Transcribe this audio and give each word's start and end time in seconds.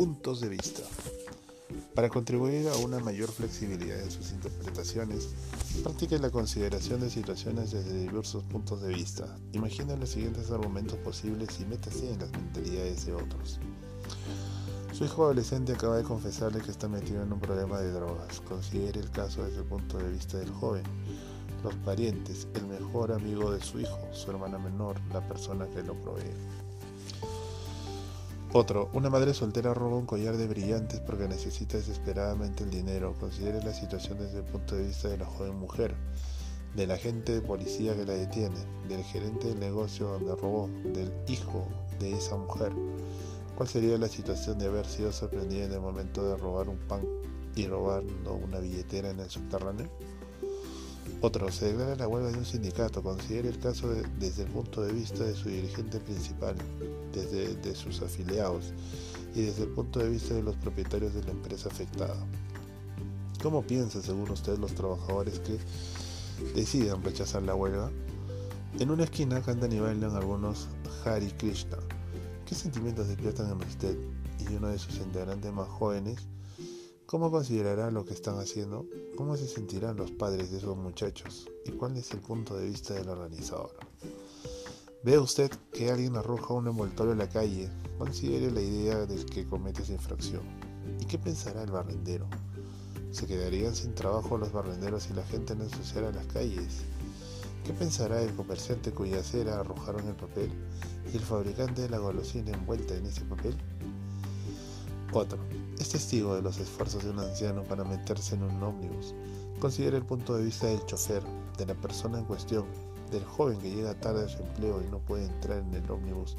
puntos 0.00 0.40
de 0.40 0.48
vista. 0.48 0.80
Para 1.94 2.08
contribuir 2.08 2.66
a 2.68 2.76
una 2.78 3.00
mayor 3.00 3.30
flexibilidad 3.30 4.00
en 4.00 4.10
sus 4.10 4.32
interpretaciones, 4.32 5.28
practique 5.82 6.18
la 6.18 6.30
consideración 6.30 7.02
de 7.02 7.10
situaciones 7.10 7.72
desde 7.72 8.00
diversos 8.00 8.42
puntos 8.44 8.80
de 8.80 8.94
vista. 8.94 9.36
Imagine 9.52 9.98
los 9.98 10.08
siguientes 10.08 10.50
argumentos 10.50 10.96
posibles 11.00 11.60
y 11.60 11.66
métase 11.66 12.10
en 12.14 12.18
las 12.18 12.32
mentalidades 12.32 13.04
de 13.04 13.12
otros. 13.12 13.60
Su 14.94 15.04
hijo 15.04 15.24
adolescente 15.24 15.74
acaba 15.74 15.98
de 15.98 16.04
confesarle 16.04 16.62
que 16.62 16.70
está 16.70 16.88
metido 16.88 17.22
en 17.22 17.34
un 17.34 17.38
problema 17.38 17.78
de 17.78 17.92
drogas. 17.92 18.40
Considere 18.40 19.00
el 19.00 19.10
caso 19.10 19.44
desde 19.44 19.58
el 19.58 19.66
punto 19.66 19.98
de 19.98 20.10
vista 20.10 20.38
del 20.38 20.50
joven, 20.50 20.84
los 21.62 21.74
parientes, 21.84 22.48
el 22.54 22.66
mejor 22.68 23.12
amigo 23.12 23.52
de 23.52 23.60
su 23.60 23.78
hijo, 23.80 23.98
su 24.12 24.30
hermana 24.30 24.58
menor, 24.58 24.98
la 25.12 25.20
persona 25.28 25.66
que 25.66 25.82
lo 25.82 25.92
provee. 26.00 26.69
Otro, 28.52 28.90
una 28.94 29.10
madre 29.10 29.32
soltera 29.32 29.74
roba 29.74 29.96
un 29.96 30.06
collar 30.06 30.36
de 30.36 30.48
brillantes 30.48 30.98
porque 30.98 31.28
necesita 31.28 31.76
desesperadamente 31.76 32.64
el 32.64 32.70
dinero. 32.70 33.14
Considere 33.20 33.62
la 33.62 33.72
situación 33.72 34.18
desde 34.18 34.38
el 34.38 34.44
punto 34.44 34.74
de 34.74 34.88
vista 34.88 35.08
de 35.08 35.18
la 35.18 35.24
joven 35.24 35.54
mujer, 35.54 35.94
del 36.74 36.90
agente 36.90 37.32
de 37.32 37.42
policía 37.42 37.94
que 37.94 38.04
la 38.04 38.14
detiene, 38.14 38.58
del 38.88 39.04
gerente 39.04 39.46
del 39.46 39.60
negocio 39.60 40.08
donde 40.08 40.34
robó, 40.34 40.68
del 40.82 41.12
hijo 41.28 41.64
de 42.00 42.12
esa 42.12 42.36
mujer. 42.36 42.72
¿Cuál 43.54 43.68
sería 43.68 43.96
la 43.98 44.08
situación 44.08 44.58
de 44.58 44.66
haber 44.66 44.86
sido 44.86 45.12
sorprendida 45.12 45.66
en 45.66 45.72
el 45.72 45.80
momento 45.80 46.28
de 46.28 46.36
robar 46.36 46.68
un 46.68 46.78
pan 46.88 47.02
y 47.54 47.68
robando 47.68 48.34
una 48.34 48.58
billetera 48.58 49.10
en 49.10 49.20
el 49.20 49.30
subterráneo? 49.30 49.88
Otro, 51.22 51.50
se 51.52 51.66
declara 51.66 51.96
la 51.96 52.08
huelga 52.08 52.30
de 52.30 52.38
un 52.38 52.44
sindicato. 52.44 53.02
Considere 53.02 53.50
el 53.50 53.58
caso 53.58 53.92
desde 54.18 54.44
el 54.44 54.48
punto 54.48 54.82
de 54.82 54.92
vista 54.92 55.24
de 55.24 55.34
su 55.34 55.48
dirigente 55.48 55.98
principal, 56.00 56.56
desde 57.12 57.54
de 57.56 57.74
sus 57.74 58.00
afiliados 58.00 58.72
y 59.34 59.42
desde 59.42 59.64
el 59.64 59.68
punto 59.70 59.98
de 59.98 60.08
vista 60.08 60.34
de 60.34 60.42
los 60.42 60.56
propietarios 60.56 61.14
de 61.14 61.22
la 61.24 61.30
empresa 61.30 61.68
afectada. 61.68 62.16
¿Cómo 63.42 63.62
piensa, 63.62 64.02
según 64.02 64.30
usted, 64.30 64.58
los 64.58 64.74
trabajadores 64.74 65.40
que 65.40 65.58
deciden 66.54 67.02
rechazar 67.02 67.42
la 67.42 67.54
huelga? 67.54 67.90
En 68.78 68.90
una 68.90 69.04
esquina 69.04 69.40
cantan 69.42 69.72
y 69.72 69.80
bailan 69.80 70.14
algunos 70.14 70.68
Hari 71.04 71.30
Krishna. 71.32 71.78
¿Qué 72.46 72.54
sentimientos 72.54 73.08
despiertan 73.08 73.50
en 73.50 73.66
usted 73.66 73.96
y 74.38 74.54
uno 74.54 74.68
de 74.68 74.78
sus 74.78 74.96
integrantes 74.96 75.52
más 75.52 75.68
jóvenes? 75.68 76.20
¿Cómo 77.10 77.32
considerará 77.32 77.90
lo 77.90 78.04
que 78.04 78.14
están 78.14 78.38
haciendo? 78.38 78.86
¿Cómo 79.16 79.36
se 79.36 79.48
sentirán 79.48 79.96
los 79.96 80.12
padres 80.12 80.52
de 80.52 80.58
esos 80.58 80.76
muchachos? 80.76 81.50
¿Y 81.66 81.72
cuál 81.72 81.96
es 81.96 82.12
el 82.12 82.20
punto 82.20 82.56
de 82.56 82.66
vista 82.66 82.94
del 82.94 83.08
organizador? 83.08 83.74
Ve 85.02 85.18
usted 85.18 85.50
que 85.72 85.90
alguien 85.90 86.14
arroja 86.14 86.54
un 86.54 86.68
envoltorio 86.68 87.10
en 87.10 87.18
la 87.18 87.28
calle, 87.28 87.68
considere 87.98 88.52
la 88.52 88.60
idea 88.60 89.06
del 89.06 89.26
que 89.26 89.44
comete 89.44 89.82
esa 89.82 89.94
infracción. 89.94 90.42
¿Y 91.00 91.06
qué 91.06 91.18
pensará 91.18 91.64
el 91.64 91.72
barrendero? 91.72 92.28
¿Se 93.10 93.26
quedarían 93.26 93.74
sin 93.74 93.92
trabajo 93.96 94.38
los 94.38 94.52
barrenderos 94.52 95.02
si 95.02 95.12
la 95.12 95.24
gente 95.24 95.56
no 95.56 95.64
ensuciara 95.64 96.12
las 96.12 96.26
calles? 96.26 96.82
¿Qué 97.64 97.72
pensará 97.72 98.22
el 98.22 98.32
comerciante 98.36 98.92
cuya 98.92 99.24
cera 99.24 99.58
arrojaron 99.58 100.06
el 100.06 100.14
papel 100.14 100.52
y 101.12 101.16
el 101.16 101.24
fabricante 101.24 101.82
de 101.82 101.90
la 101.90 101.98
golosina 101.98 102.52
envuelta 102.52 102.94
en 102.94 103.06
ese 103.06 103.22
papel? 103.22 103.56
4. 105.10 105.38
Es 105.78 105.88
testigo 105.90 106.34
de 106.34 106.42
los 106.42 106.58
esfuerzos 106.58 107.04
de 107.04 107.10
un 107.10 107.18
anciano 107.18 107.62
para 107.64 107.84
meterse 107.84 108.34
en 108.34 108.44
un 108.44 108.62
ómnibus. 108.62 109.14
Considera 109.58 109.96
el 109.96 110.04
punto 110.04 110.36
de 110.36 110.44
vista 110.44 110.66
del 110.66 110.84
chofer, 110.86 111.22
de 111.58 111.66
la 111.66 111.74
persona 111.74 112.18
en 112.18 112.24
cuestión, 112.24 112.64
del 113.10 113.24
joven 113.24 113.58
que 113.58 113.70
llega 113.70 113.94
tarde 113.94 114.24
a 114.24 114.28
su 114.28 114.42
empleo 114.42 114.82
y 114.82 114.90
no 114.90 114.98
puede 115.00 115.26
entrar 115.26 115.58
en 115.58 115.74
el 115.74 115.90
ómnibus 115.90 116.36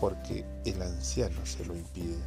porque 0.00 0.44
el 0.64 0.80
anciano 0.80 1.44
se 1.44 1.64
lo 1.64 1.74
impide. 1.74 2.18